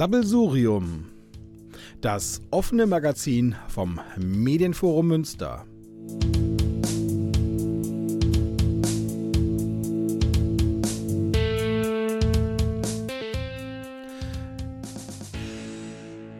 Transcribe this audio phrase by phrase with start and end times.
[0.00, 1.04] Sabbelsurium,
[2.00, 5.66] das offene Magazin vom Medienforum Münster.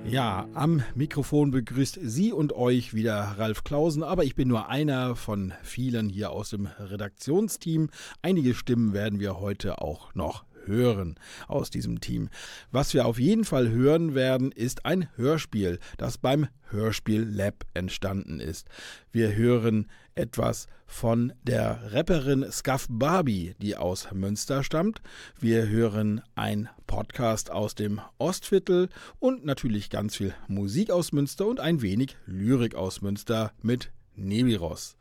[0.08, 5.16] Ja, am Mikrofon begrüßt Sie und euch wieder Ralf Klausen, aber ich bin nur einer
[5.16, 7.90] von vielen hier aus dem Redaktionsteam.
[8.22, 11.16] Einige Stimmen werden wir heute auch noch hören
[11.48, 12.28] aus diesem Team.
[12.70, 18.40] Was wir auf jeden Fall hören werden, ist ein Hörspiel, das beim Hörspiel Lab entstanden
[18.40, 18.68] ist.
[19.12, 25.00] Wir hören etwas von der Rapperin Scuff Barbie, die aus Münster stammt.
[25.38, 31.60] Wir hören ein Podcast aus dem Ostviertel und natürlich ganz viel Musik aus Münster und
[31.60, 34.96] ein wenig Lyrik aus Münster mit Nebiros.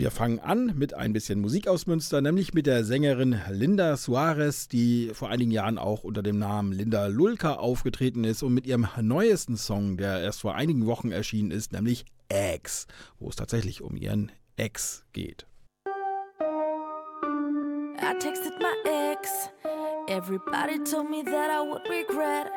[0.00, 4.66] Wir fangen an mit ein bisschen Musik aus Münster, nämlich mit der Sängerin Linda Suarez,
[4.66, 8.88] die vor einigen Jahren auch unter dem Namen Linda Lulka aufgetreten ist und mit ihrem
[9.02, 12.86] neuesten Song, der erst vor einigen Wochen erschienen ist, nämlich Ex,
[13.18, 15.46] wo es tatsächlich um ihren Ex geht.
[17.98, 18.74] I texted my
[19.12, 19.50] ex.
[20.08, 22.50] Everybody told me that I would regret.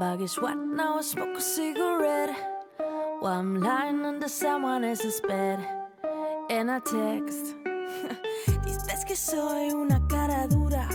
[0.00, 0.56] But guess what?
[0.56, 2.34] Now I smoke a cigarette.
[3.20, 5.60] While I'm lying under someone else's bed.
[6.48, 7.56] En a text.
[8.64, 10.88] Dices que soy una cara dura,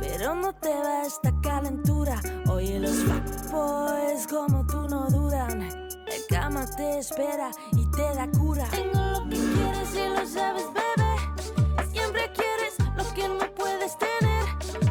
[0.00, 2.20] pero no te va esta calentura.
[2.48, 5.62] Oye, los fuckboys como tú no dudan.
[5.62, 8.66] El cama te espera y te da cura.
[8.70, 11.90] Tengo lo que quieres y lo sabes, bebé.
[11.90, 14.44] Siempre quieres lo que no puedes tener.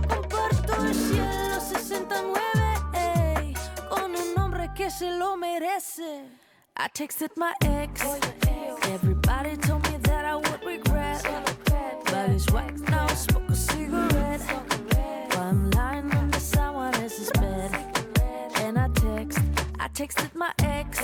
[0.07, 2.41] Comparto el cielo 69,
[2.93, 3.53] ey,
[3.89, 6.44] con un hombre que se lo merece.
[6.77, 8.03] I texted my ex.
[8.89, 11.23] Everybody told me that I would regret.
[12.03, 14.41] But it's wax now, smoke a cigarette.
[15.31, 17.71] While I'm lying under someone else's bed.
[18.55, 19.39] And I text,
[19.79, 20.99] I texted my ex.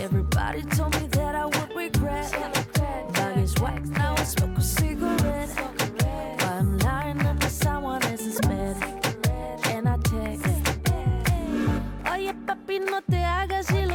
[0.00, 2.30] Everybody told me that I would regret.
[3.12, 4.62] But it's wax now, smoke a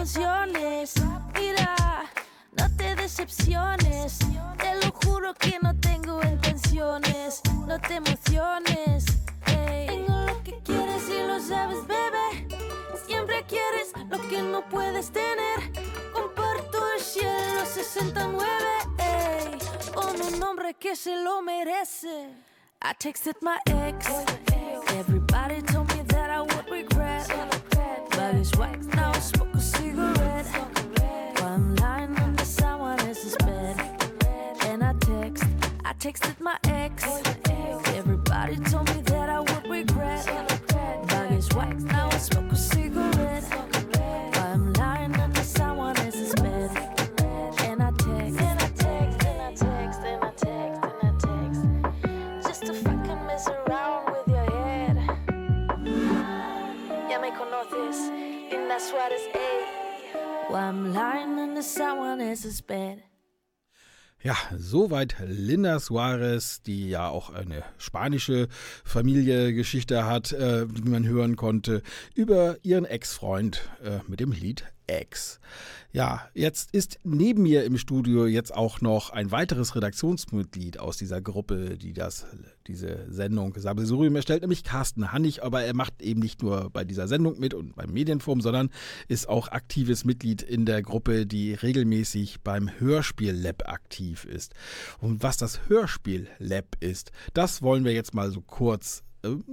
[0.01, 2.09] Mira,
[2.57, 4.17] no te decepciones.
[4.57, 7.39] Te lo juro que no tengo intenciones.
[7.67, 9.05] No te emociones.
[9.45, 12.47] Tengo lo que quieres y lo sabes, bebé.
[13.05, 15.71] Siempre quieres lo que no puedes tener.
[16.13, 18.47] Comparto el cielo 69.
[18.97, 19.59] Ey,
[19.93, 22.27] con un hombre que se lo merece.
[22.81, 24.07] I texted my ex.
[24.87, 25.20] Everybody
[28.41, 30.47] It's wax now, smoke a cigarette.
[31.37, 33.79] While I'm lying under someone else's bed.
[34.61, 35.43] And I text,
[35.85, 37.05] I texted my ex.
[37.95, 40.25] Everybody told me that I would regret.
[41.07, 43.10] But it's wax now, smoke a cigarette.
[58.81, 60.49] Linda Suárez, ey.
[60.49, 63.03] While I'm lying under someone else's bed.
[64.23, 68.47] Ja, soweit Linda Suarez, die ja auch eine spanische
[68.83, 71.83] Familiengeschichte hat, äh, wie man hören konnte,
[72.15, 75.39] über ihren Ex-Freund äh, mit dem Lied Ex.
[75.93, 81.21] Ja, jetzt ist neben mir im Studio jetzt auch noch ein weiteres Redaktionsmitglied aus dieser
[81.21, 82.25] Gruppe, die das,
[82.67, 87.07] diese Sendung Sabbelsurium erstellt, nämlich Carsten Hannig, aber er macht eben nicht nur bei dieser
[87.07, 88.69] Sendung mit und beim Medienforum, sondern
[89.07, 94.53] ist auch aktives Mitglied in der Gruppe, die regelmäßig beim Hörspiel Lab aktiv ist.
[94.99, 99.03] Und was das Hörspiel Lab ist, das wollen wir jetzt mal so kurz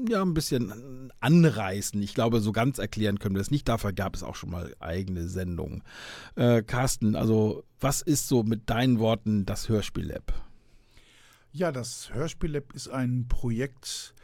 [0.08, 2.00] ja, ein bisschen anreißen.
[2.02, 3.68] Ich glaube, so ganz erklären können wir das nicht.
[3.68, 5.82] Dafür gab es auch schon mal eigene Sendungen.
[6.36, 10.32] Äh, Carsten, also was ist so mit deinen Worten das Hörspiel-Lab?
[11.52, 14.14] Ja, das Hörspiel-Lab ist ein Projekt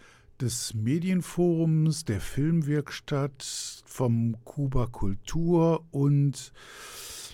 [0.41, 6.53] des Medienforums, der Filmwerkstatt, vom Kuba Kultur und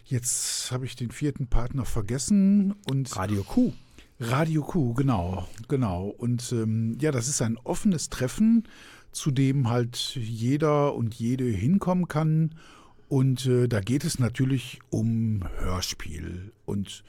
[0.05, 3.73] jetzt habe ich den vierten Partner vergessen und Radio Q.
[4.23, 6.09] Radio Q, genau, genau.
[6.09, 8.65] Und ähm, ja, das ist ein offenes Treffen,
[9.13, 12.55] zu dem halt jeder und jede hinkommen kann.
[13.09, 16.53] Und äh, da geht es natürlich um Hörspiel.
[16.67, 17.03] Und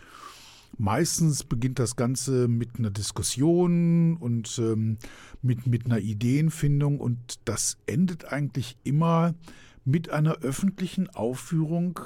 [0.77, 4.97] meistens beginnt das Ganze mit einer Diskussion und ähm,
[5.41, 6.97] mit, mit einer Ideenfindung.
[7.01, 9.35] Und das endet eigentlich immer
[9.83, 11.99] mit einer öffentlichen Aufführung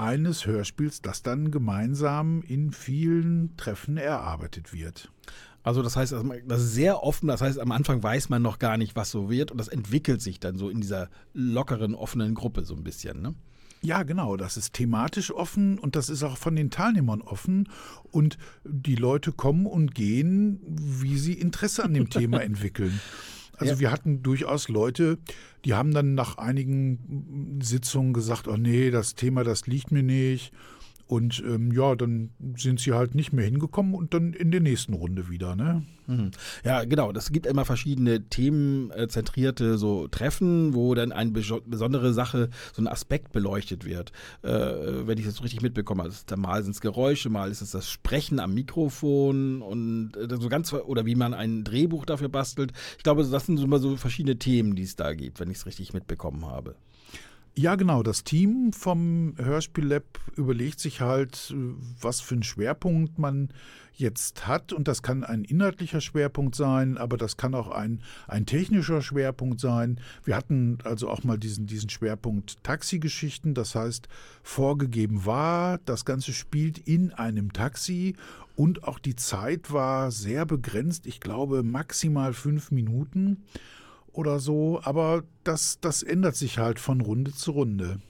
[0.00, 5.10] eines Hörspiels, das dann gemeinsam in vielen Treffen erarbeitet wird.
[5.62, 6.14] Also das heißt,
[6.46, 9.28] das ist sehr offen, das heißt, am Anfang weiß man noch gar nicht, was so
[9.28, 13.20] wird und das entwickelt sich dann so in dieser lockeren, offenen Gruppe so ein bisschen,
[13.20, 13.34] ne?
[13.82, 14.36] Ja, genau.
[14.36, 17.68] Das ist thematisch offen und das ist auch von den Teilnehmern offen.
[18.10, 23.00] Und die Leute kommen und gehen, wie sie Interesse an dem Thema entwickeln.
[23.60, 23.80] Also ja.
[23.80, 25.18] wir hatten durchaus Leute,
[25.64, 30.52] die haben dann nach einigen Sitzungen gesagt, oh nee, das Thema, das liegt mir nicht.
[31.10, 34.94] Und ähm, ja, dann sind sie halt nicht mehr hingekommen und dann in der nächsten
[34.94, 35.82] Runde wieder, ne?
[36.06, 36.30] Mhm.
[36.64, 37.10] Ja, genau.
[37.10, 43.32] Das gibt immer verschiedene themenzentrierte so Treffen, wo dann eine besondere Sache, so ein Aspekt
[43.32, 44.12] beleuchtet wird.
[44.42, 46.04] Äh, wenn ich das richtig mitbekomme.
[46.04, 50.48] Also mal sind es Geräusche, mal ist es das Sprechen am Mikrofon und äh, so
[50.48, 52.70] ganz oder wie man ein Drehbuch dafür bastelt.
[52.98, 55.66] Ich glaube, das sind immer so verschiedene Themen, die es da gibt, wenn ich es
[55.66, 56.76] richtig mitbekommen habe.
[57.60, 58.02] Ja, genau.
[58.02, 60.04] Das Team vom Hörspiel-Lab
[60.34, 61.54] überlegt sich halt,
[62.00, 63.50] was für einen Schwerpunkt man
[63.92, 64.72] jetzt hat.
[64.72, 69.60] Und das kann ein inhaltlicher Schwerpunkt sein, aber das kann auch ein, ein technischer Schwerpunkt
[69.60, 70.00] sein.
[70.24, 73.52] Wir hatten also auch mal diesen, diesen Schwerpunkt Taxigeschichten.
[73.52, 74.08] Das heißt,
[74.42, 78.16] vorgegeben war, das Ganze spielt in einem Taxi
[78.56, 81.06] und auch die Zeit war sehr begrenzt.
[81.06, 83.42] Ich glaube maximal fünf Minuten
[84.12, 88.00] oder so, aber das, das ändert sich halt von Runde zu Runde.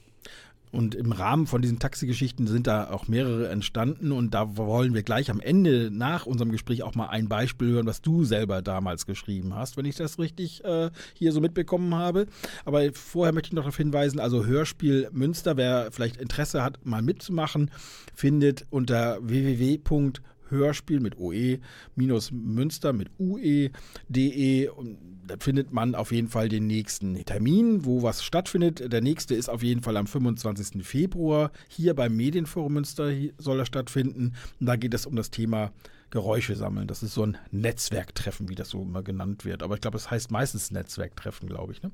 [0.72, 5.02] Und im Rahmen von diesen Taxigeschichten sind da auch mehrere entstanden und da wollen wir
[5.02, 9.04] gleich am Ende nach unserem Gespräch auch mal ein Beispiel hören, was du selber damals
[9.04, 12.26] geschrieben hast, wenn ich das richtig äh, hier so mitbekommen habe.
[12.64, 17.02] Aber vorher möchte ich noch darauf hinweisen, also Hörspiel Münster, wer vielleicht Interesse hat, mal
[17.02, 17.72] mitzumachen,
[18.14, 19.18] findet unter
[20.50, 21.58] www.hörspiel mit OE
[21.94, 28.02] minus Münster mit UE.de und da findet man auf jeden Fall den nächsten Termin, wo
[28.02, 28.92] was stattfindet.
[28.92, 30.84] Der nächste ist auf jeden Fall am 25.
[30.84, 31.52] Februar.
[31.68, 34.34] Hier beim Medienforum Münster soll er stattfinden.
[34.58, 35.72] Und da geht es um das Thema
[36.10, 36.88] Geräusche sammeln.
[36.88, 39.62] Das ist so ein Netzwerktreffen, wie das so immer genannt wird.
[39.62, 41.82] Aber ich glaube, es heißt meistens Netzwerktreffen, glaube ich.
[41.82, 41.92] Ne?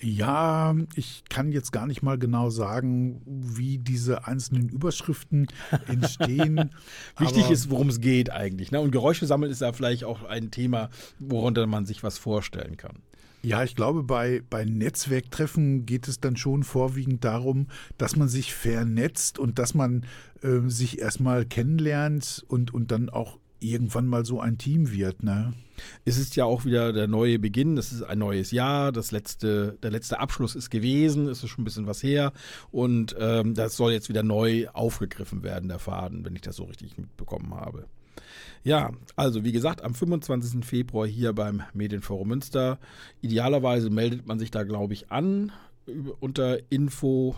[0.00, 5.46] Ja, ich kann jetzt gar nicht mal genau sagen, wie diese einzelnen Überschriften
[5.86, 6.70] entstehen.
[7.18, 8.70] Wichtig ist, worum es geht eigentlich.
[8.70, 8.80] Ne?
[8.80, 12.98] Und Geräusche sammeln ist ja vielleicht auch ein Thema, worunter man sich was vorstellen kann.
[13.42, 18.52] Ja, ich glaube, bei, bei Netzwerktreffen geht es dann schon vorwiegend darum, dass man sich
[18.52, 20.04] vernetzt und dass man
[20.42, 23.38] äh, sich erstmal kennenlernt und, und dann auch
[23.70, 25.52] irgendwann mal so ein Team wird, ne?
[26.04, 29.76] Es ist ja auch wieder der neue Beginn, es ist ein neues Jahr, das letzte,
[29.82, 32.32] der letzte Abschluss ist gewesen, es ist schon ein bisschen was her
[32.70, 36.64] und ähm, das soll jetzt wieder neu aufgegriffen werden, der Faden, wenn ich das so
[36.64, 37.86] richtig mitbekommen habe.
[38.64, 40.64] Ja, also wie gesagt, am 25.
[40.64, 42.78] Februar hier beim Medienforum Münster.
[43.20, 45.52] Idealerweise meldet man sich da, glaube ich, an
[46.18, 47.36] unter info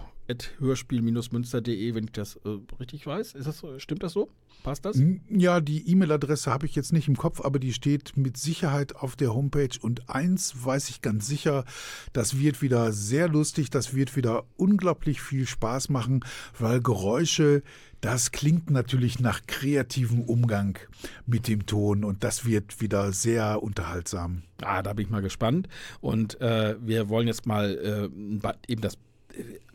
[0.59, 3.35] hörspiel-münster.de, wenn ich das äh, richtig weiß.
[3.35, 4.31] Ist das, stimmt das so?
[4.63, 5.01] Passt das?
[5.29, 9.15] Ja, die E-Mail-Adresse habe ich jetzt nicht im Kopf, aber die steht mit Sicherheit auf
[9.15, 9.79] der Homepage.
[9.81, 11.65] Und eins weiß ich ganz sicher,
[12.13, 16.25] das wird wieder sehr lustig, das wird wieder unglaublich viel Spaß machen,
[16.59, 17.63] weil Geräusche,
[18.01, 20.79] das klingt natürlich nach kreativem Umgang
[21.27, 24.43] mit dem Ton und das wird wieder sehr unterhaltsam.
[24.61, 25.69] Ah, da bin ich mal gespannt.
[26.01, 28.11] Und äh, wir wollen jetzt mal
[28.43, 28.99] äh, eben das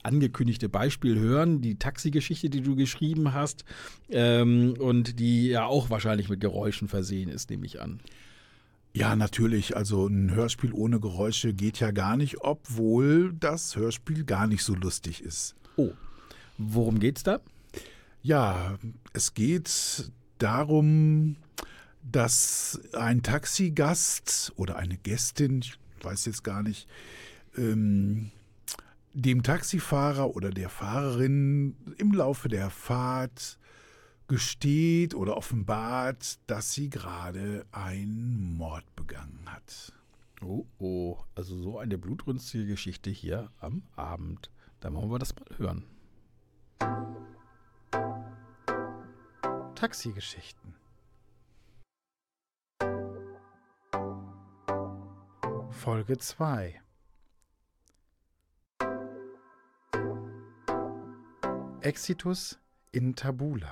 [0.04, 3.64] angekündigte Beispiel hören, die Taxigeschichte, die du geschrieben hast
[4.10, 8.00] ähm, und die ja auch wahrscheinlich mit Geräuschen versehen ist, nehme ich an.
[8.94, 9.76] Ja, natürlich.
[9.76, 14.76] Also ein Hörspiel ohne Geräusche geht ja gar nicht, obwohl das Hörspiel gar nicht so
[14.76, 15.56] lustig ist.
[15.78, 15.92] Oh,
[16.58, 17.40] worum geht's da?
[18.22, 18.78] Ja,
[19.14, 21.38] es geht darum,
[22.04, 26.88] dass ein Taxigast oder eine Gästin, ich weiß jetzt gar nicht,
[27.58, 28.32] ähm,
[29.14, 33.60] dem Taxifahrer oder der Fahrerin im Laufe der Fahrt
[34.28, 39.94] gesteht oder offenbart, dass sie gerade einen Mord begangen hat.
[40.42, 44.50] Oh, oh, also so eine blutrünstige Geschichte hier am Abend.
[44.80, 45.86] Da wollen wir das mal hören.
[49.76, 50.76] Taxigeschichten.
[55.70, 56.83] Folge 2
[61.84, 62.58] Exitus
[62.94, 63.68] in Tabula.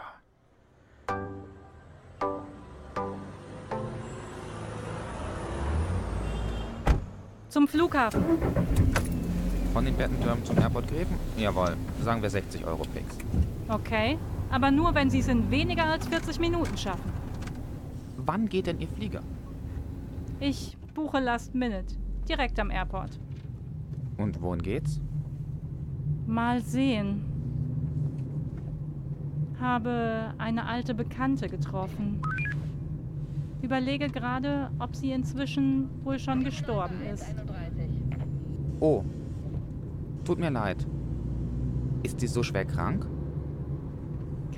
[7.48, 8.22] Zum Flughafen.
[9.72, 11.16] Von den Bettentürmen zum Airport Gräben?
[11.38, 13.18] Jawohl, sagen wir 60 Euro fix.
[13.70, 14.18] Okay,
[14.50, 17.14] aber nur, wenn Sie es in weniger als 40 Minuten schaffen.
[18.18, 19.22] Wann geht denn Ihr Flieger?
[20.42, 21.96] Ich buche Last Minute,
[22.28, 23.18] direkt am Airport.
[24.18, 25.00] Und wohin geht's?
[26.28, 27.31] Mal sehen
[29.62, 32.22] habe eine alte Bekannte getroffen.
[33.62, 37.26] Überlege gerade, ob sie inzwischen wohl schon gestorben ist.
[38.80, 39.04] Oh,
[40.26, 40.86] tut mir leid.
[42.04, 43.08] Ist sie so schwer krank?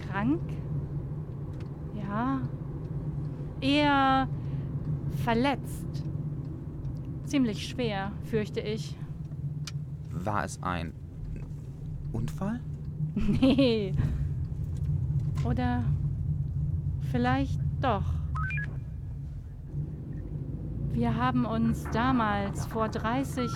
[0.09, 0.41] Krank?
[1.95, 2.39] Ja.
[3.59, 4.29] Eher
[5.23, 6.03] verletzt.
[7.25, 8.95] Ziemlich schwer, fürchte ich.
[10.11, 10.93] War es ein
[12.13, 12.61] Unfall?
[13.15, 13.93] Nee.
[15.45, 15.83] Oder
[17.11, 18.05] vielleicht doch.
[20.93, 23.49] Wir haben uns damals vor 30,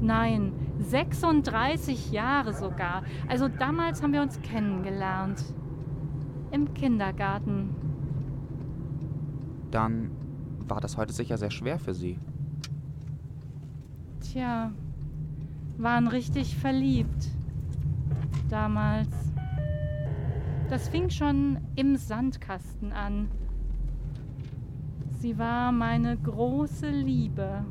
[0.00, 3.02] nein, 36 Jahre sogar.
[3.28, 5.42] Also damals haben wir uns kennengelernt.
[6.50, 7.74] Im Kindergarten.
[9.70, 10.10] Dann
[10.66, 12.18] war das heute sicher sehr schwer für Sie.
[14.20, 14.72] Tja,
[15.78, 17.28] waren richtig verliebt.
[18.48, 19.27] Damals.
[20.70, 23.28] Das fing schon im Sandkasten an.
[25.18, 27.64] Sie war meine große Liebe.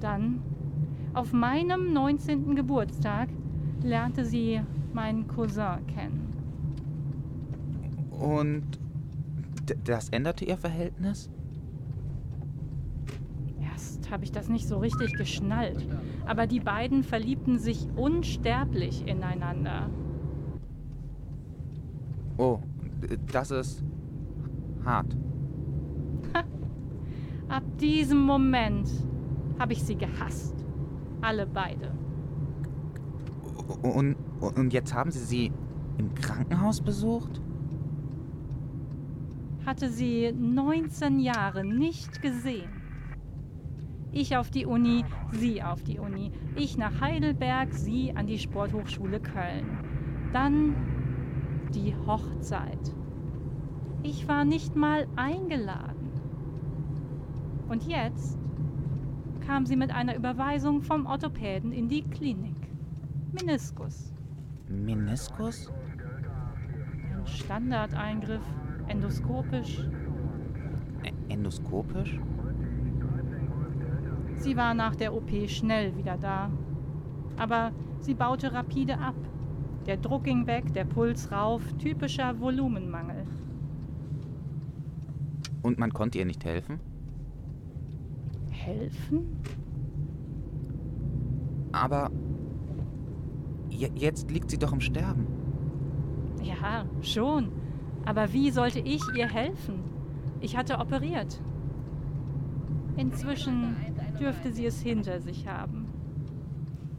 [0.00, 0.40] Dann,
[1.14, 2.54] auf meinem 19.
[2.54, 3.28] Geburtstag,
[3.82, 4.60] lernte sie
[4.92, 6.26] meinen Cousin kennen.
[8.10, 8.78] Und
[9.84, 11.30] das änderte Ihr Verhältnis?
[13.62, 15.86] Erst habe ich das nicht so richtig geschnallt,
[16.26, 19.88] aber die beiden verliebten sich unsterblich ineinander.
[22.36, 22.88] Oh, d-
[23.32, 23.84] das ist
[24.84, 25.16] hart.
[27.48, 28.88] Ab diesem Moment
[29.58, 30.54] habe ich sie gehasst.
[31.20, 31.92] Alle beide.
[33.82, 35.52] Und, und jetzt haben Sie sie
[35.98, 37.40] im Krankenhaus besucht?
[39.66, 42.70] Hatte sie 19 Jahre nicht gesehen.
[44.12, 46.32] Ich auf die Uni, sie auf die Uni.
[46.56, 49.66] Ich nach Heidelberg, sie an die Sporthochschule Köln.
[50.32, 50.74] Dann
[51.74, 52.94] die Hochzeit.
[54.02, 56.10] Ich war nicht mal eingeladen.
[57.68, 58.38] Und jetzt
[59.46, 62.56] kam sie mit einer Überweisung vom Orthopäden in die Klinik.
[63.32, 64.12] Meniskus.
[64.68, 65.70] Meniskus?
[67.16, 68.42] Ein Standardeingriff,
[68.88, 69.80] endoskopisch.
[71.04, 72.18] Ä- Endoskopisch?
[74.36, 76.50] Sie war nach der OP schnell wieder da.
[77.36, 79.14] Aber sie baute rapide ab.
[79.90, 83.24] Der Druck ging weg, der Puls rauf, typischer Volumenmangel.
[85.62, 86.78] Und man konnte ihr nicht helfen?
[88.50, 89.26] Helfen?
[91.72, 92.08] Aber
[93.68, 95.26] je- jetzt liegt sie doch im Sterben.
[96.40, 97.48] Ja, schon.
[98.04, 99.80] Aber wie sollte ich ihr helfen?
[100.40, 101.42] Ich hatte operiert.
[102.96, 103.74] Inzwischen
[104.20, 105.79] dürfte sie es hinter sich haben.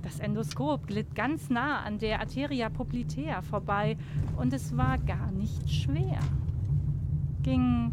[0.01, 3.97] Das Endoskop glitt ganz nah an der Arteria poplitea vorbei
[4.37, 6.19] und es war gar nicht schwer.
[7.43, 7.91] Ging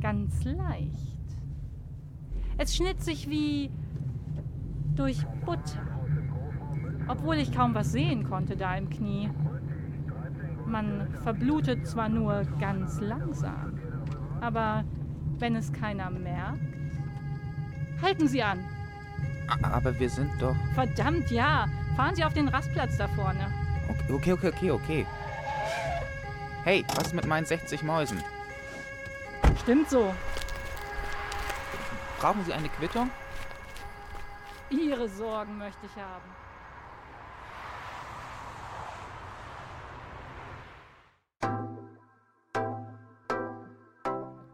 [0.00, 1.14] ganz leicht.
[2.56, 3.70] Es schnitt sich wie
[4.94, 5.82] durch Butter.
[7.08, 9.28] Obwohl ich kaum was sehen konnte da im Knie.
[10.66, 13.78] Man verblutet zwar nur ganz langsam,
[14.40, 14.84] aber
[15.38, 16.60] wenn es keiner merkt.
[18.00, 18.60] Halten Sie an!
[19.62, 20.56] Aber wir sind doch.
[20.74, 21.66] Verdammt, ja!
[21.96, 23.52] Fahren Sie auf den Rastplatz da vorne.
[24.08, 25.06] Okay, okay, okay, okay.
[26.64, 28.22] Hey, was ist mit meinen 60 Mäusen?
[29.62, 30.14] Stimmt so.
[32.18, 33.10] Brauchen Sie eine Quittung?
[34.70, 36.24] Ihre Sorgen möchte ich haben.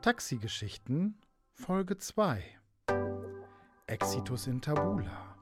[0.03, 1.21] Taxigeschichten
[1.55, 2.60] Folge 2
[3.91, 5.35] Exitus in Tabula.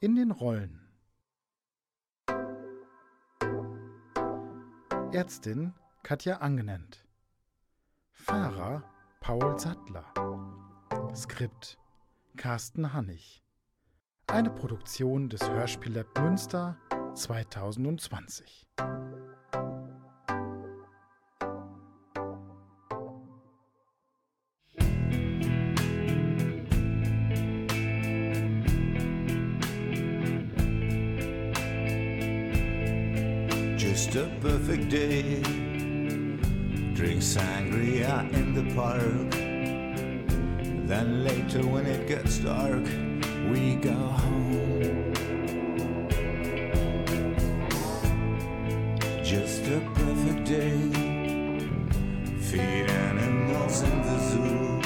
[0.00, 0.80] In den Rollen.
[5.12, 5.72] Ärztin
[6.02, 7.06] Katja Angenent
[8.10, 8.82] Fahrer
[9.20, 10.04] Paul Sattler.
[11.14, 11.78] Skript
[12.36, 13.44] Carsten Hannig.
[14.26, 16.76] Eine Produktion des Hörspiellab Münster
[17.14, 18.66] 2020
[34.90, 35.30] Drink
[37.22, 39.30] sangria in the park.
[40.88, 42.82] Then later, when it gets dark,
[43.52, 45.14] we go home.
[49.22, 50.76] Just a perfect day.
[52.40, 54.80] Feed animals in the zoo.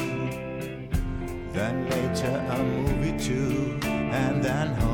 [1.55, 3.81] Then later, a movie too.
[3.89, 4.94] And then home.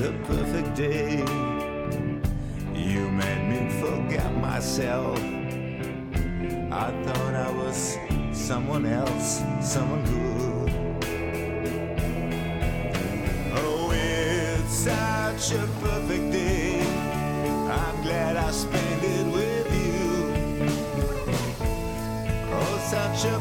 [0.00, 1.18] A perfect day.
[2.74, 5.18] You made me forget myself.
[6.72, 7.96] I thought I was
[8.32, 10.72] someone else, someone good.
[13.54, 16.80] Oh, it's such a perfect day.
[17.70, 20.66] I'm glad I spent it with you.
[22.52, 23.38] Oh, such a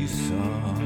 [0.00, 0.80] you sow.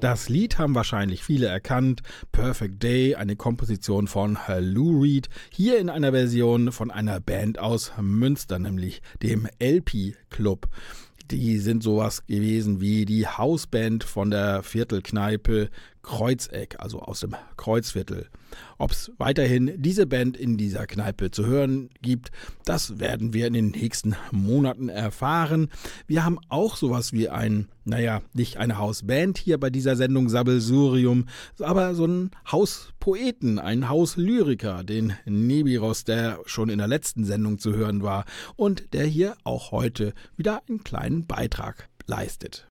[0.00, 2.00] Das Lied haben wahrscheinlich viele erkannt.
[2.32, 7.92] Perfect Day, eine Komposition von Lou Reed, hier in einer Version von einer Band aus
[8.00, 10.68] Münster, nämlich dem LP Club.
[11.30, 15.68] Die sind sowas gewesen wie die Hausband von der Viertelkneipe
[16.02, 18.26] Kreuzeck, also aus dem Kreuzviertel.
[18.78, 22.30] Ob es weiterhin diese Band in dieser Kneipe zu hören gibt,
[22.64, 25.68] das werden wir in den nächsten Monaten erfahren.
[26.06, 31.26] Wir haben auch sowas wie ein, naja, nicht eine Hausband hier bei dieser Sendung Sabbelsurium,
[31.60, 37.74] aber so einen Hauspoeten, einen Hauslyriker, den Nebiros, der schon in der letzten Sendung zu
[37.74, 38.24] hören war
[38.56, 42.69] und der hier auch heute wieder einen kleinen Beitrag leistet.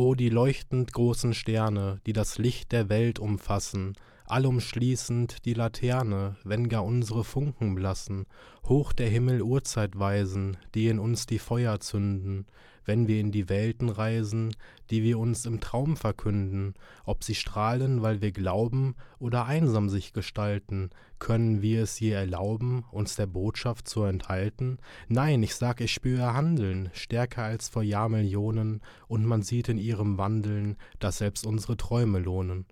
[0.00, 3.92] O die leuchtend großen Sterne, die das Licht der Welt umfassen,
[4.24, 8.24] allumschließend die Laterne, wenn gar unsere Funken blassen,
[8.66, 12.46] hoch der Himmel Uhrzeit weisen, die in uns die Feuer zünden,
[12.90, 14.52] wenn wir in die Welten reisen,
[14.90, 16.74] die wir uns im Traum verkünden,
[17.04, 22.84] ob sie strahlen, weil wir glauben, oder einsam sich gestalten, können wir es je erlauben,
[22.90, 24.78] uns der Botschaft zu enthalten?
[25.06, 30.18] Nein, ich sag, ich spüre Handeln, stärker als vor Jahrmillionen, und man sieht in ihrem
[30.18, 32.66] Wandeln, dass selbst unsere Träume lohnen.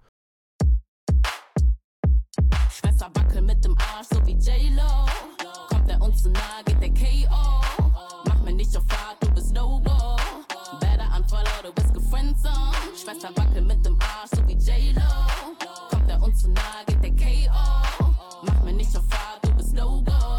[2.72, 5.06] Schwester wackel mit dem Arsch, so wie J-Lo.
[5.68, 7.60] Kommt er uns zu nah, geht der K.O.
[8.26, 9.87] Mach mir nicht auf Fahrt, du bist No-Go.
[12.18, 12.72] Gefriendzone.
[12.96, 15.02] Schwester wackel mit dem Arsch, so wie J-Lo.
[15.90, 18.04] Kommt er uns zu nah, geht der K.O.
[18.42, 20.38] Mach mir nicht auf Fahrt, du bist No-Go.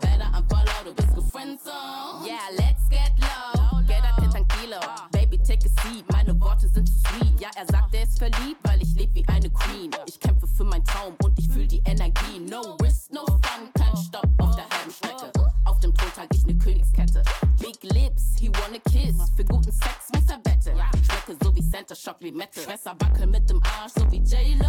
[0.00, 2.24] Better unfollow, du bist gefriendzone.
[2.24, 3.80] Yeah, let's get low.
[3.86, 4.78] Get up, hit Kilo.
[5.10, 7.40] Baby, take a seat, meine Worte sind zu sweet.
[7.40, 9.90] Ja, er sagt, er ist verliebt, weil ich leb wie eine Queen.
[10.06, 12.38] Ich kämpfe für meinen Traum und ich fühl die Energie.
[12.48, 15.32] No risk, no fun, kein Stopp auf der halben Strecke.
[15.64, 17.22] Auf dem Thron trag ich ne Königskette.
[17.58, 19.16] Big Lips, he wanna kiss.
[22.08, 22.64] Schock wie Metal.
[22.64, 24.67] Besser wackeln mit dem Arsch, so wie J-Lo.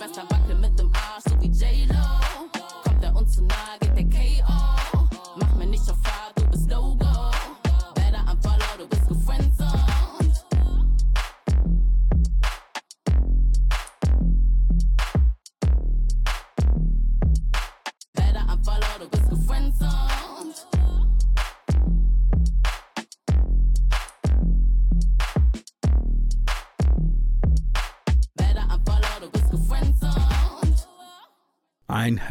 [0.00, 0.10] Gefriendzone.
[0.10, 0.69] Schwester wackeln mit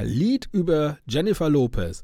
[0.04, 2.04] Lied über Jennifer Lopez.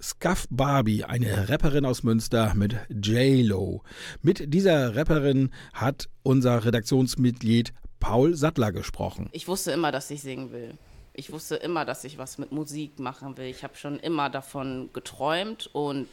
[0.00, 3.82] Scuff Barbie, eine Rapperin aus Münster mit J-Lo.
[4.20, 9.30] Mit dieser Rapperin hat unser Redaktionsmitglied Paul Sattler gesprochen.
[9.32, 10.76] Ich wusste immer, dass ich singen will.
[11.14, 13.46] Ich wusste immer, dass ich was mit Musik machen will.
[13.46, 16.08] Ich habe schon immer davon geträumt und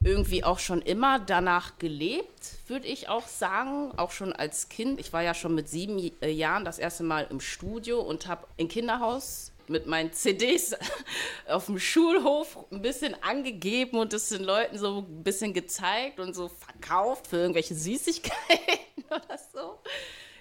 [0.00, 3.92] irgendwie auch schon immer danach gelebt, würde ich auch sagen.
[3.96, 5.00] Auch schon als Kind.
[5.00, 8.68] Ich war ja schon mit sieben Jahren das erste Mal im Studio und habe im
[8.68, 10.74] Kinderhaus mit meinen CDs
[11.48, 16.34] auf dem Schulhof ein bisschen angegeben und das den Leuten so ein bisschen gezeigt und
[16.34, 19.78] so verkauft für irgendwelche Süßigkeiten oder so.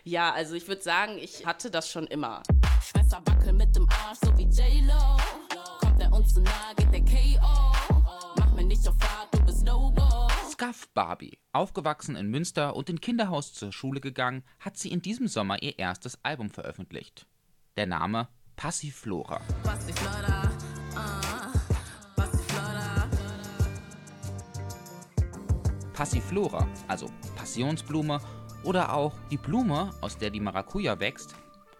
[0.03, 2.41] Ja, also ich würde sagen, ich hatte das schon immer.
[2.81, 5.17] Schwester wackeln mit dem Arsch, so wie J-Lo.
[5.79, 8.03] Kommt er uns zu nah, geht der K.O.
[8.37, 10.29] Mach mir nicht auf Fahrt, du bist No-Go.
[10.49, 11.37] Scuff Barbie.
[11.51, 15.77] Aufgewachsen in Münster und in Kinderhaus zur Schule gegangen, hat sie in diesem Sommer ihr
[15.77, 17.27] erstes Album veröffentlicht.
[17.75, 19.39] Der Name Passiflora.
[19.61, 20.49] Passiflora.
[25.93, 28.19] Passiflora, also Passionsblume
[28.63, 31.35] oder auch die Blume, aus der die Maracuja wächst,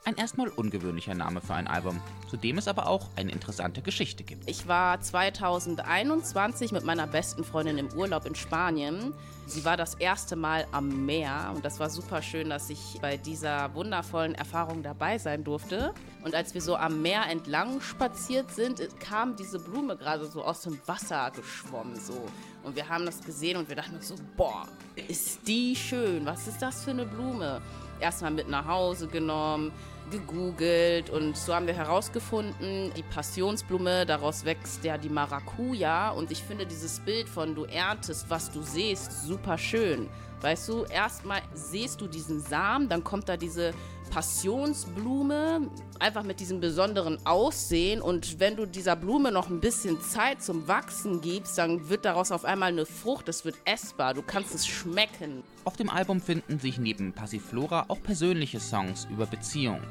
[0.07, 4.23] ein erstmal ungewöhnlicher Name für ein Album, zu dem es aber auch eine interessante Geschichte
[4.23, 4.49] gibt.
[4.49, 9.13] Ich war 2021 mit meiner besten Freundin im Urlaub in Spanien.
[9.47, 13.17] Sie war das erste Mal am Meer und das war super schön, dass ich bei
[13.17, 15.93] dieser wundervollen Erfahrung dabei sein durfte.
[16.23, 20.61] Und als wir so am Meer entlang spaziert sind, kam diese Blume gerade so aus
[20.61, 22.29] dem Wasser geschwommen so.
[22.63, 24.67] Und wir haben das gesehen und wir dachten uns so, boah,
[25.09, 27.61] ist die schön, was ist das für eine Blume?
[27.99, 29.71] Erstmal mit nach Hause genommen,
[30.09, 36.43] gegoogelt und so haben wir herausgefunden, die Passionsblume, daraus wächst ja die Maracuja und ich
[36.43, 40.09] finde dieses Bild von du erntest, was du siehst, super schön.
[40.41, 43.73] Weißt du, erstmal siehst du diesen Samen, dann kommt da diese
[44.09, 48.01] Passionsblume, einfach mit diesem besonderen Aussehen.
[48.01, 52.31] Und wenn du dieser Blume noch ein bisschen Zeit zum Wachsen gibst, dann wird daraus
[52.31, 55.43] auf einmal eine Frucht, es wird essbar, du kannst es schmecken.
[55.65, 59.83] Auf dem Album finden sich neben Passiflora auch persönliche Songs über Beziehungen.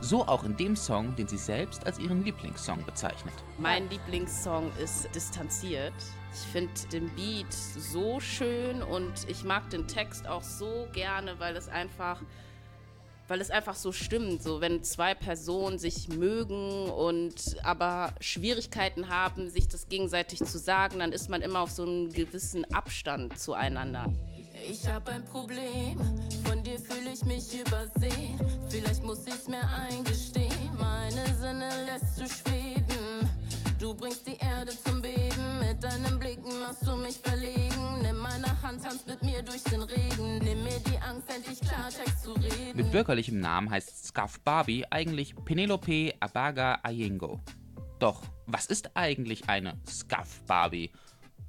[0.00, 3.34] So auch in dem Song, den sie selbst als ihren Lieblingssong bezeichnet.
[3.58, 5.92] Mein Lieblingssong ist Distanziert.
[6.34, 11.54] Ich finde den Beat so schön und ich mag den Text auch so gerne, weil
[11.54, 12.20] es einfach
[13.32, 19.48] weil es einfach so stimmt, so wenn zwei Personen sich mögen und aber Schwierigkeiten haben,
[19.48, 24.12] sich das gegenseitig zu sagen, dann ist man immer auf so einem gewissen Abstand zueinander.
[24.68, 25.98] Ich hab ein Problem,
[26.44, 28.38] von dir fühle ich mich übersehen.
[28.68, 30.52] Vielleicht muss ich's mir eingestehen.
[30.78, 33.01] Meine Sinne lässt du schweben.
[33.82, 35.58] Du bringst die Erde zum Beben.
[35.58, 38.00] Mit deinen Blicken machst du mich verlegen.
[38.00, 40.38] Nimm meine Hand, tanz mit mir durch den Regen.
[40.38, 42.76] Nimm mir die Angst, endlich Klartext zu reden.
[42.76, 47.40] Mit bürgerlichem Namen heißt Scuff Barbie eigentlich Penelope Abaga Ayengo.
[47.98, 50.92] Doch was ist eigentlich eine Scuff Barbie?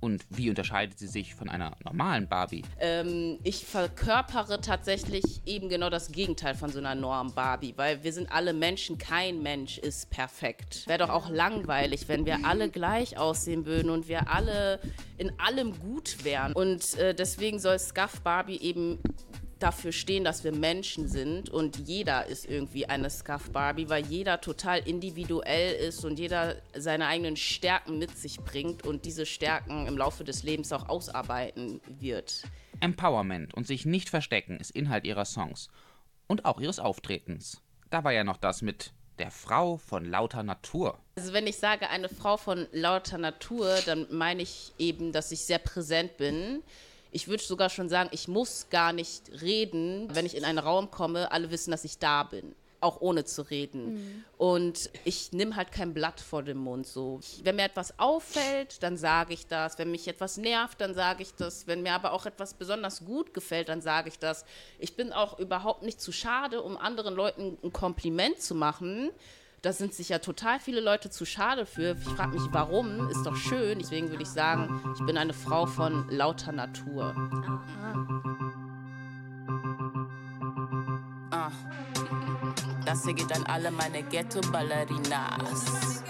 [0.04, 2.64] Und wie unterscheidet sie sich von einer normalen Barbie?
[2.82, 8.12] Ähm, ich verkörpere tatsächlich eben genau das Gegenteil von so einer Norm Barbie, weil wir
[8.12, 10.86] sind alle Menschen, kein Mensch ist perfekt.
[10.88, 14.82] Wäre doch auch langweilig, wenn wir alle gleich aussehen würden und wir alle
[15.18, 16.52] in allem gut wären.
[16.52, 19.00] Und äh, deswegen soll Scuff Barbie eben
[19.60, 24.42] dafür stehen, dass wir Menschen sind und jeder ist irgendwie eine Scuff Barbie, weil jeder
[24.42, 29.98] total individuell ist und jeder seine eigenen Stärken mit sich bringt und diese Stärken im
[29.98, 32.44] Laufe des Lebens auch ausarbeiten wird.
[32.80, 35.70] Empowerment und sich nicht verstecken ist Inhalt ihrer Songs
[36.28, 37.62] und auch ihres Auftretens.
[37.90, 40.98] Da war ja noch das mit der Frau von lauter Natur.
[41.16, 45.42] Also wenn ich sage eine Frau von lauter Natur, dann meine ich eben, dass ich
[45.42, 46.64] sehr präsent bin.
[47.14, 50.10] Ich würde sogar schon sagen, ich muss gar nicht reden.
[50.14, 52.56] Wenn ich in einen Raum komme, alle wissen, dass ich da bin.
[52.84, 54.26] auch ohne zu reden.
[54.38, 56.86] Und ich nehme halt kein Blatt vor den Mund.
[56.86, 57.20] So.
[57.44, 59.78] Wenn mir etwas auffällt, dann sage ich das.
[59.80, 61.66] Wenn mich etwas nervt, dann sage ich das.
[61.66, 64.44] Wenn mir aber auch etwas besonders gut gefällt, dann sage ich das.
[64.80, 69.12] Ich bin auch überhaupt nicht zu schade, um anderen Leuten ein Kompliment zu machen.
[69.64, 71.94] Da sind sich ja total viele Leute zu schade für.
[71.94, 73.10] Ich frage mich, warum?
[73.10, 73.80] Ist doch schön.
[73.80, 77.16] Deswegen würde ich sagen, ich bin eine Frau von lauter Natur.
[81.32, 81.50] Ah.
[82.86, 86.04] Das hier geht an alle meine Ghetto-Ballerinas.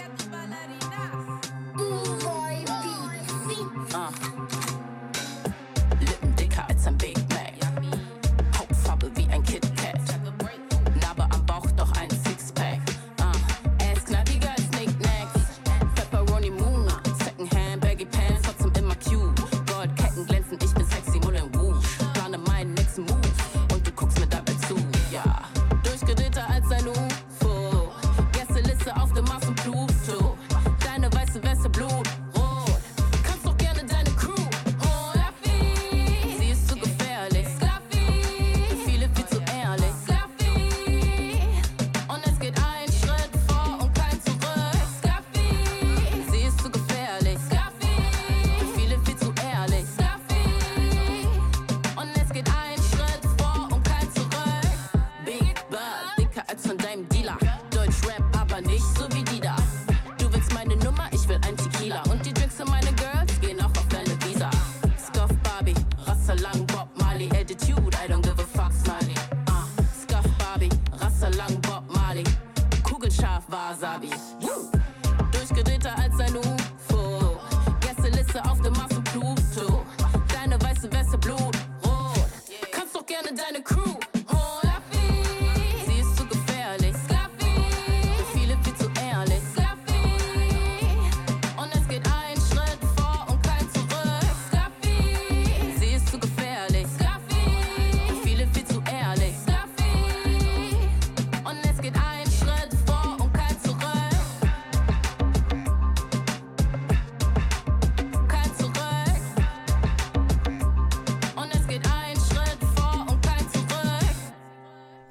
[3.92, 4.10] Ah.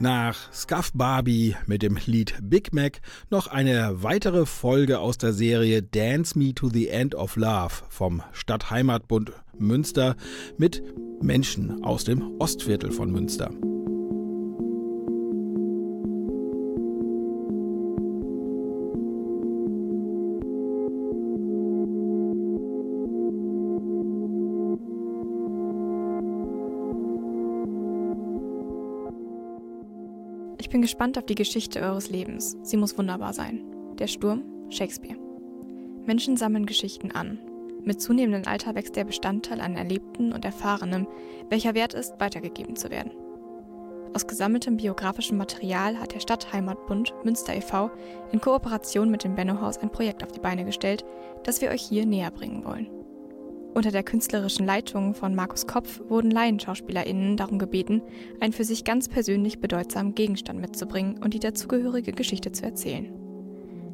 [0.04, 5.82] Nach Scuff Barbie mit dem Lied Big Mac noch eine weitere Folge aus der Serie
[5.82, 10.18] Dance Me to the End of Love vom Stadtheimatbund Münster
[10.58, 10.84] mit
[11.22, 13.52] Menschen aus dem Ostviertel von Münster.
[30.74, 32.58] Bin gespannt auf die Geschichte eures Lebens.
[32.64, 33.64] Sie muss wunderbar sein.
[34.00, 35.20] Der Sturm, Shakespeare.
[36.08, 37.38] Menschen sammeln Geschichten an.
[37.84, 41.08] Mit zunehmendem Alter wächst der Bestandteil an Erlebten und Erfahrenem,
[41.50, 43.12] welcher wert ist, weitergegeben zu werden.
[44.16, 47.92] Aus gesammeltem biografischem Material hat der Stadtheimatbund Münster e.V.
[48.32, 51.06] in Kooperation mit dem Benno-Haus ein Projekt auf die Beine gestellt,
[51.44, 52.88] das wir euch hier näher bringen wollen.
[53.74, 58.04] Unter der künstlerischen Leitung von Markus Kopf wurden LaienschauspielerInnen darum gebeten,
[58.40, 63.12] einen für sich ganz persönlich bedeutsamen Gegenstand mitzubringen und die dazugehörige Geschichte zu erzählen.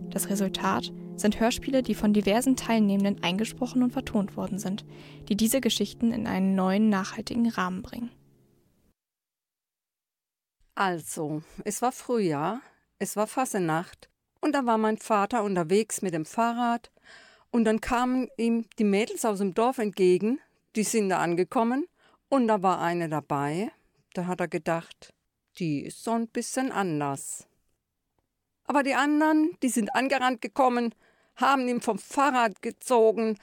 [0.10, 4.86] Das Resultat sind Hörspiele, die von diversen Teilnehmenden eingesprochen und vertont worden sind,
[5.30, 8.12] die diese Geschichten in einen neuen, nachhaltigen Rahmen bringen.
[10.76, 12.60] Also, es war Frühjahr,
[12.98, 14.10] es war Fassenacht
[14.42, 16.92] und da war mein Vater unterwegs mit dem Fahrrad
[17.52, 20.40] und dann kamen ihm die Mädels aus dem Dorf entgegen,
[20.76, 21.88] die sind da angekommen
[22.30, 23.72] und da war eine dabei,
[24.14, 25.14] da hat er gedacht,
[25.58, 27.48] die ist so ein bisschen anders.
[28.66, 30.94] Aber die anderen, die sind angerannt gekommen,
[31.36, 33.38] haben ihn vom Fahrrad gezogen.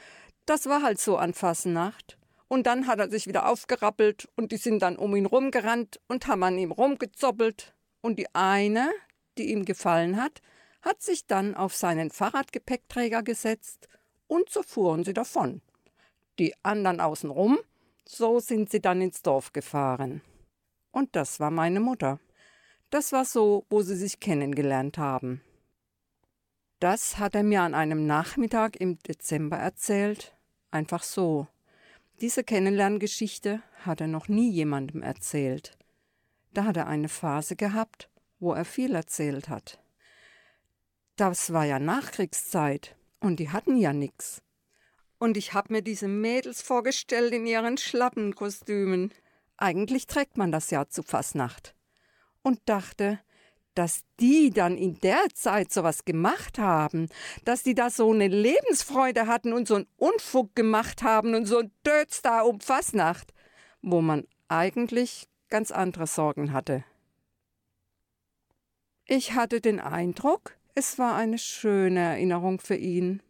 [0.44, 2.16] Das war halt so an Fassenacht.
[2.48, 6.28] Und dann hat er sich wieder aufgerappelt und die sind dann um ihn rumgerannt und
[6.28, 7.74] haben an ihm rumgezoppelt.
[8.02, 8.88] Und die eine,
[9.36, 10.40] die ihm gefallen hat,
[10.86, 13.88] hat sich dann auf seinen Fahrradgepäckträger gesetzt
[14.28, 15.60] und so fuhren sie davon.
[16.38, 17.58] Die anderen außenrum,
[18.04, 20.22] so sind sie dann ins Dorf gefahren.
[20.92, 22.20] Und das war meine Mutter.
[22.90, 25.42] Das war so, wo sie sich kennengelernt haben.
[26.78, 30.36] Das hat er mir an einem Nachmittag im Dezember erzählt,
[30.70, 31.48] einfach so.
[32.20, 35.76] Diese Kennenlerngeschichte hat er noch nie jemandem erzählt.
[36.54, 39.80] Da hat er eine Phase gehabt, wo er viel erzählt hat.
[41.16, 44.42] Das war ja Nachkriegszeit und die hatten ja nix.
[45.18, 49.12] Und ich hab mir diese Mädels vorgestellt in ihren Schlappenkostümen.
[49.56, 51.74] Eigentlich trägt man das ja zu Fasnacht.
[52.42, 53.18] Und dachte,
[53.74, 57.08] dass die dann in der Zeit sowas gemacht haben,
[57.44, 61.58] dass die da so eine Lebensfreude hatten und so einen Unfug gemacht haben und so
[61.58, 63.32] ein Dötz da um Fasnacht,
[63.80, 66.84] wo man eigentlich ganz andere Sorgen hatte.
[69.06, 73.22] Ich hatte den Eindruck, es war eine schöne Erinnerung für ihn.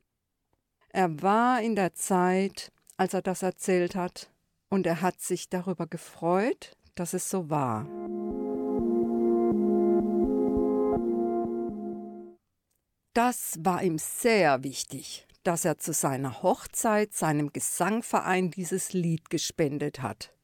[0.89, 4.33] Er war in der Zeit, als er das erzählt hat,
[4.69, 7.87] und er hat sich darüber gefreut, dass es so war.
[13.15, 20.03] Das war ihm sehr wichtig, dass er zu seiner Hochzeit seinem Gesangverein dieses Lied gespendet
[20.03, 20.35] hat.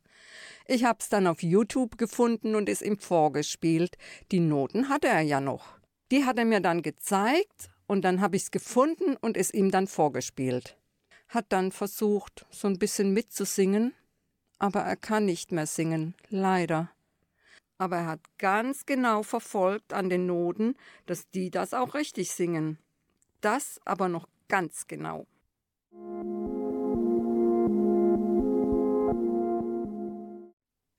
[0.68, 3.98] Ich hab's dann auf YouTube gefunden und es ihm vorgespielt.
[4.30, 5.81] Die Noten hatte er ja noch.
[6.12, 9.86] Die hat er mir dann gezeigt und dann habe ich's gefunden und es ihm dann
[9.86, 10.76] vorgespielt.
[11.28, 13.94] Hat dann versucht, so ein bisschen mitzusingen,
[14.58, 16.90] aber er kann nicht mehr singen, leider.
[17.78, 22.76] Aber er hat ganz genau verfolgt an den Noten, dass die das auch richtig singen.
[23.40, 25.26] Das aber noch ganz genau.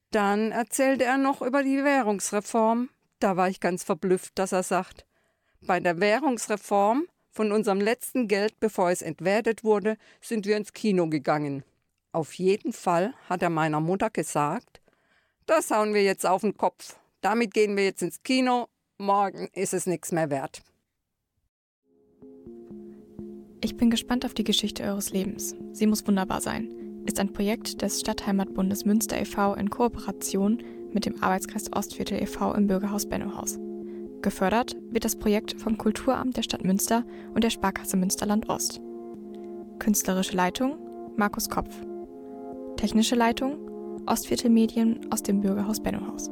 [0.10, 2.90] Dann erzählte er noch über die Währungsreform.
[3.24, 5.06] Da war ich ganz verblüfft, dass er sagt,
[5.62, 11.08] bei der Währungsreform von unserem letzten Geld, bevor es entwertet wurde, sind wir ins Kino
[11.08, 11.64] gegangen.
[12.12, 14.82] Auf jeden Fall hat er meiner Mutter gesagt,
[15.46, 16.98] das hauen wir jetzt auf den Kopf.
[17.22, 18.68] Damit gehen wir jetzt ins Kino.
[18.98, 20.62] Morgen ist es nichts mehr wert.
[23.62, 25.56] Ich bin gespannt auf die Geschichte eures Lebens.
[25.72, 27.06] Sie muss wunderbar sein.
[27.06, 29.54] Ist ein Projekt des Stadtheimatbundes Münster e.V.
[29.54, 30.62] in Kooperation
[30.94, 32.54] mit dem Arbeitskreis Ostviertel e.V.
[32.54, 33.60] im Bürgerhaus Bennohaus.
[34.22, 37.04] Gefördert wird das Projekt vom Kulturamt der Stadt Münster
[37.34, 38.82] und der Sparkasse Münsterland Ost.
[39.80, 40.78] Künstlerische Leitung
[41.18, 41.76] Markus Kopf.
[42.78, 43.58] Technische Leitung
[44.06, 46.30] Ostviertel Medien aus dem Bürgerhaus Bennohaus.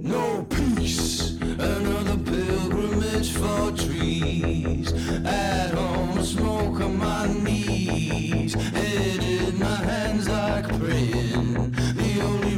[0.00, 4.92] No peace, another pilgrimage for trees.
[5.24, 11.70] At home, smoke on my knees, head in my hands like praying.
[11.72, 12.53] The only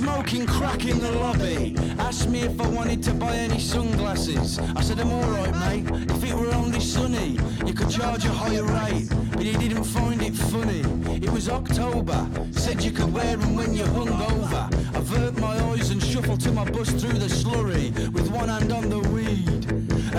[0.00, 1.74] smoking crack in the lobby.
[1.98, 4.58] Asked me if I wanted to buy any sunglasses.
[4.58, 6.10] I said, I'm alright, mate.
[6.14, 9.08] If it were only sunny, you could charge a higher rate.
[9.32, 10.82] But he didn't find it funny.
[11.26, 12.20] It was October.
[12.52, 14.64] Said you could wear them when you're hungover.
[14.96, 17.86] Avert my eyes and shuffle to my bus through the slurry.
[18.14, 19.64] With one hand on the weed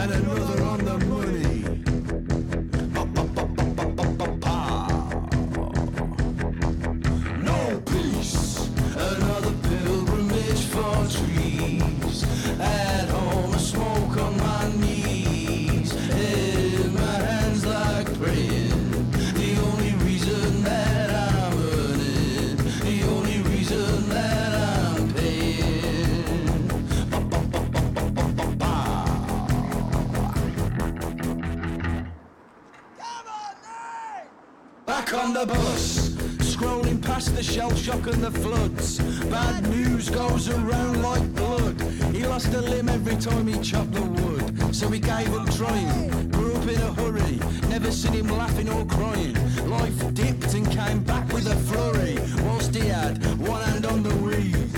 [0.01, 1.50] and another on the money.
[37.21, 38.97] Past the shell shock and the floods.
[39.25, 41.79] Bad news goes around like blood.
[42.15, 46.31] He lost a limb every time he chopped the wood, so he gave up trying.
[46.31, 49.35] Grew up in a hurry, never seen him laughing or crying.
[49.69, 54.15] Life dipped and came back with a flurry, whilst he had one hand on the
[54.15, 54.70] weed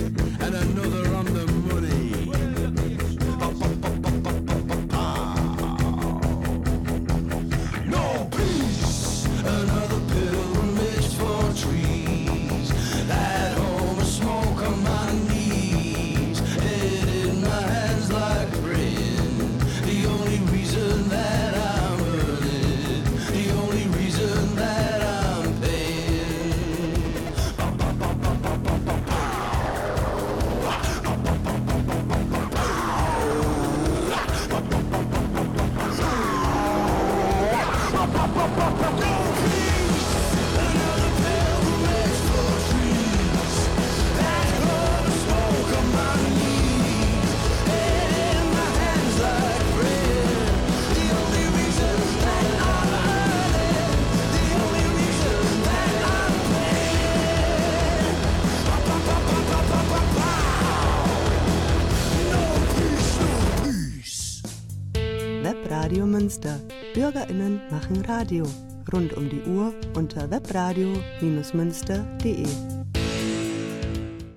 [66.34, 66.60] Münster.
[66.96, 68.48] BürgerInnen machen Radio.
[68.92, 72.48] Rund um die Uhr unter webradio-münster.de.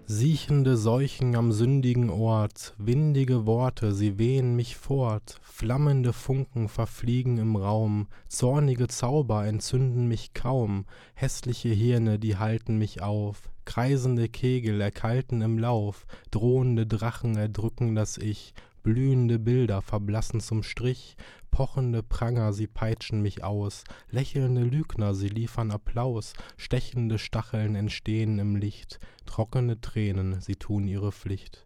[0.05, 7.57] Siechende Seuchen am sündigen Ort, windige Worte, sie wehen mich fort, flammende Funken verfliegen im
[7.57, 10.85] Raum, zornige Zauber entzünden mich kaum,
[11.15, 18.19] hässliche Hirne, die halten mich auf, kreisende Kegel erkalten im Lauf, drohende Drachen erdrücken das
[18.19, 18.53] Ich,
[18.87, 21.17] blühende Bilder verblassen zum Strich,
[21.51, 28.55] pochende Pranger, sie peitschen mich aus, lächelnde Lügner, sie liefern Applaus, stechende Stacheln entstehen im
[28.55, 31.66] Licht, trockene Tränen, sie tun ihre Pflicht.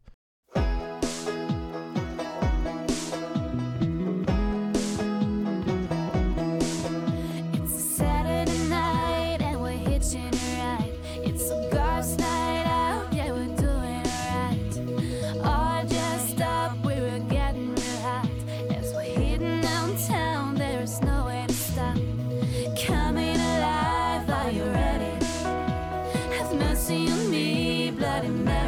[28.21, 28.60] not enough.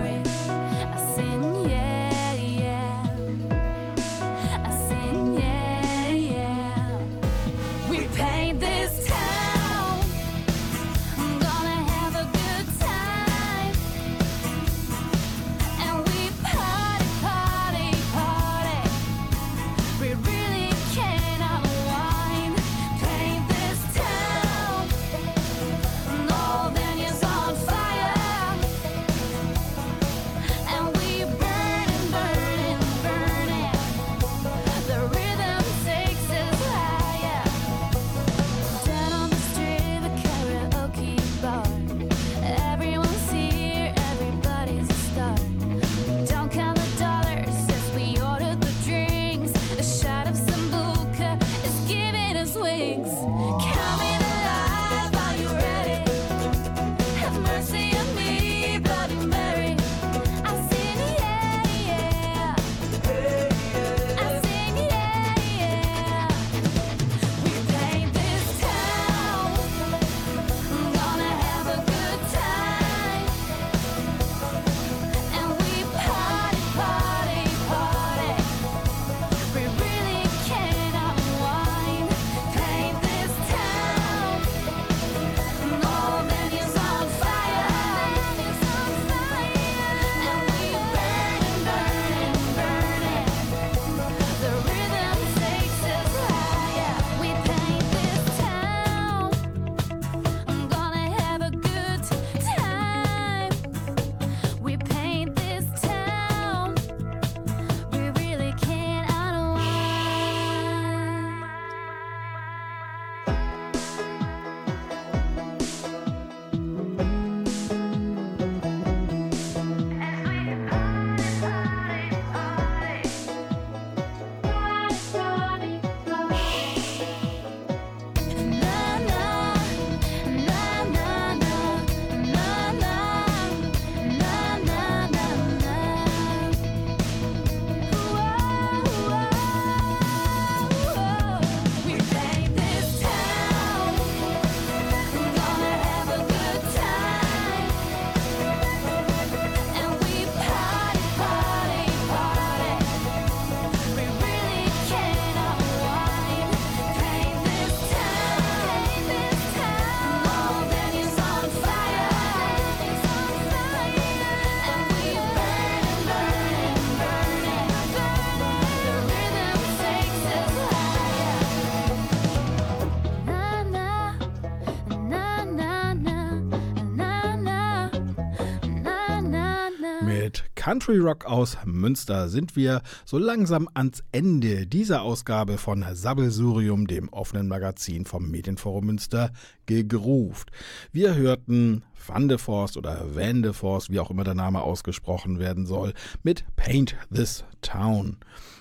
[180.73, 187.11] Country Rock aus Münster sind wir so langsam ans Ende dieser Ausgabe von Sabbelsurium, dem
[187.11, 189.33] offenen Magazin vom Medienforum Münster,
[189.67, 190.51] gegruft.
[190.91, 195.39] Wir hörten Van de Forst oder Van de Forst, wie auch immer der Name ausgesprochen
[195.39, 195.93] werden soll,
[196.23, 198.17] mit Paint This Town.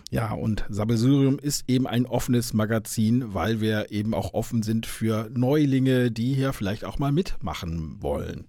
[0.09, 5.30] Ja, und Sabbelsurium ist eben ein offenes Magazin, weil wir eben auch offen sind für
[5.34, 8.47] Neulinge, die hier vielleicht auch mal mitmachen wollen.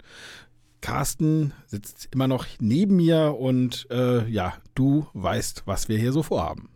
[0.83, 6.23] Carsten sitzt immer noch neben mir und äh, ja, du weißt, was wir hier so
[6.23, 6.69] vorhaben.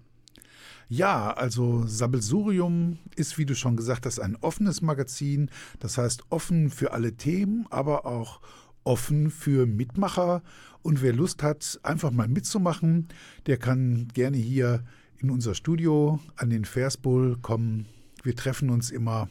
[0.88, 5.50] Ja, also Sabbelsurium ist, wie du schon gesagt hast, ein offenes Magazin.
[5.80, 8.40] Das heißt offen für alle Themen, aber auch
[8.84, 10.42] offen für Mitmacher.
[10.82, 13.08] Und wer Lust hat, einfach mal mitzumachen,
[13.46, 14.84] der kann gerne hier
[15.18, 17.86] in unser Studio an den Versbull kommen.
[18.22, 19.28] Wir treffen uns immer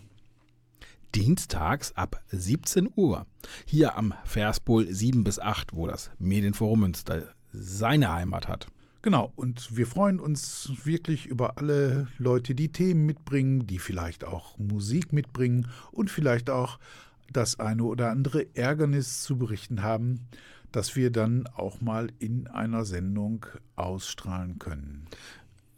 [1.15, 3.25] dienstags ab 17 Uhr.
[3.65, 8.67] Hier am Verspol 7 bis 8, wo das Medienforum Münster seine Heimat hat.
[9.01, 14.57] Genau, und wir freuen uns wirklich über alle Leute, die Themen mitbringen, die vielleicht auch
[14.57, 16.79] Musik mitbringen und vielleicht auch
[17.31, 20.27] das eine oder andere Ärgernis zu berichten haben,
[20.73, 23.45] das wir dann auch mal in einer Sendung
[23.77, 25.05] ausstrahlen können.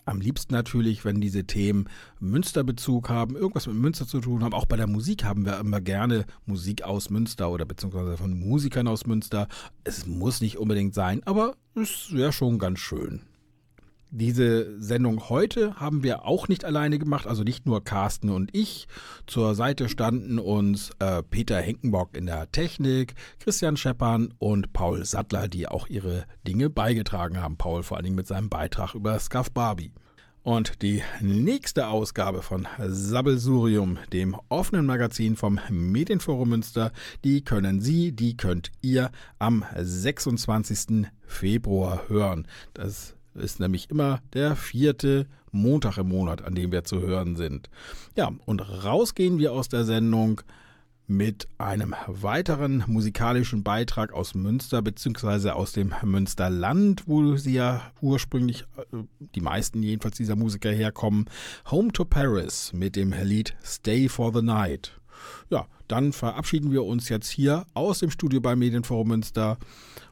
[0.07, 1.89] Am liebsten natürlich, wenn diese Themen
[2.21, 4.53] Münsterbezug haben, irgendwas mit Münster zu tun haben.
[4.53, 8.87] Auch bei der Musik haben wir immer gerne Musik aus Münster oder beziehungsweise von Musikern
[8.87, 9.49] aus Münster.
[9.83, 13.26] Es muss nicht unbedingt sein, aber es wäre schon ganz schön.
[14.09, 18.87] Diese Sendung heute haben wir auch nicht alleine gemacht, also nicht nur Carsten und ich.
[19.25, 25.49] Zur Seite standen uns äh, Peter Henkenbock in der Technik, Christian Scheppern und Paul Sattler,
[25.49, 27.57] die auch ihre Dinge beigetragen haben.
[27.57, 29.91] Paul vor allen Dingen mit seinem Beitrag über Scuff Barbie.
[30.47, 36.93] Und die nächste Ausgabe von Sabbelsurium, dem offenen Magazin vom Medienforum Münster,
[37.25, 41.07] die können Sie, die könnt ihr am 26.
[41.25, 42.47] Februar hören.
[42.73, 47.69] Das ist nämlich immer der vierte Montag im Monat, an dem wir zu hören sind.
[48.15, 50.41] Ja, und rausgehen wir aus der Sendung
[51.07, 55.51] mit einem weiteren musikalischen Beitrag aus Münster bzw.
[55.51, 61.25] aus dem Münsterland, wo sie ja ursprünglich, äh, die meisten jedenfalls dieser Musiker herkommen.
[61.71, 64.99] Home to Paris mit dem Lied Stay for the Night.
[65.49, 69.57] Ja, dann verabschieden wir uns jetzt hier aus dem Studio bei Medienforum Münster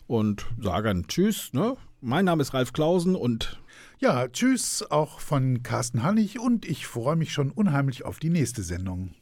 [0.07, 1.51] und sagen Tschüss.
[1.51, 1.76] Ne?
[2.08, 3.60] Mein Name ist Ralf Klausen und
[3.97, 8.62] ja, tschüss auch von Carsten Hallig und ich freue mich schon unheimlich auf die nächste
[8.62, 9.16] Sendung.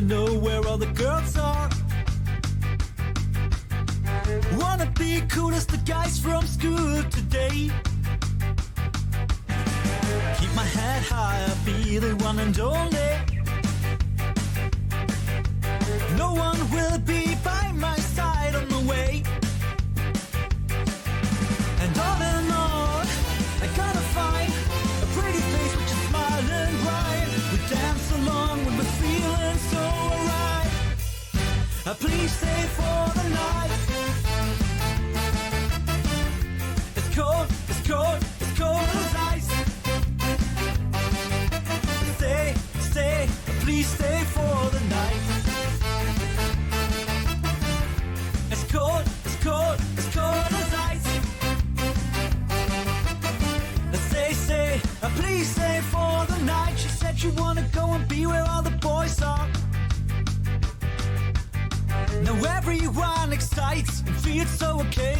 [0.00, 1.68] You know where all the girls are.
[4.58, 7.70] Wanna be cool as the guys from school today.
[10.38, 13.10] Keep my head high, I'll be the one and only.
[16.16, 17.19] No one will be
[32.20, 33.79] Please stay for the night.
[64.80, 65.19] Okay.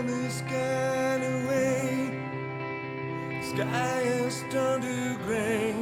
[0.00, 2.10] turn the sky away.
[3.42, 5.74] Sky has turned to gray,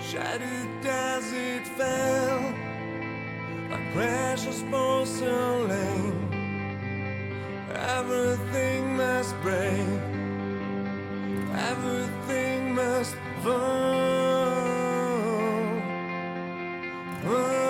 [0.00, 2.40] shattered as it fell,
[3.70, 6.12] like precious porcelain.
[7.74, 9.88] Everything must break,
[11.54, 13.98] everything must fall.
[17.30, 17.67] Oh.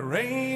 [0.00, 0.55] rain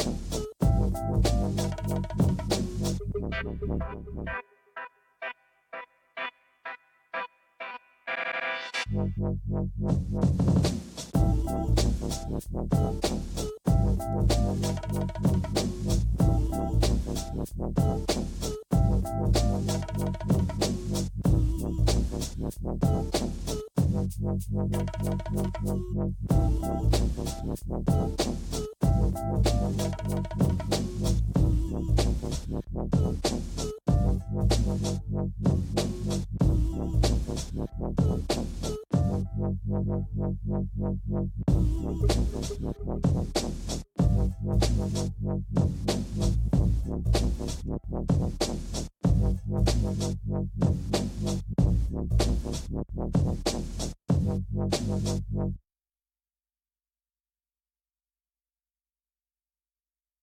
[27.91, 28.20] Thank